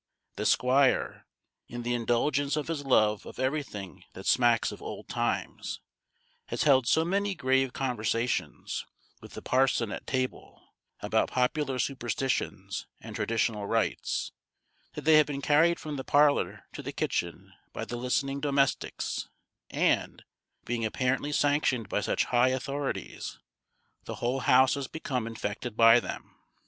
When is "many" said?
7.05-7.35